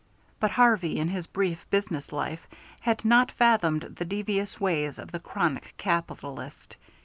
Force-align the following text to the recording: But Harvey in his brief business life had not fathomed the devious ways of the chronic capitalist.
But 0.39 0.49
Harvey 0.49 0.97
in 0.97 1.09
his 1.09 1.27
brief 1.27 1.63
business 1.69 2.11
life 2.11 2.47
had 2.79 3.05
not 3.05 3.31
fathomed 3.33 3.97
the 3.99 4.03
devious 4.05 4.59
ways 4.59 4.97
of 4.97 5.11
the 5.11 5.19
chronic 5.19 5.75
capitalist. 5.77 6.75